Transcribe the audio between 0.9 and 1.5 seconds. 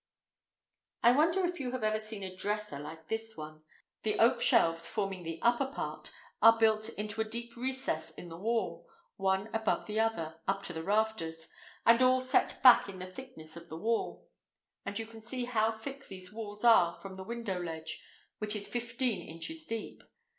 I wonder